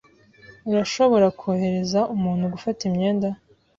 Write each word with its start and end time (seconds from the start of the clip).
Urashobora 0.69 1.27
kohereza 1.39 1.99
umuntu 2.15 2.43
gufata 2.53 2.81
imyenda? 2.89 3.27